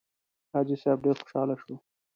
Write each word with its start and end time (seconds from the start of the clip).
حاجي 0.51 0.75
صیب 0.81 0.97
ډېر 1.03 1.17
خوشاله 1.23 1.55
شو. 1.61 1.75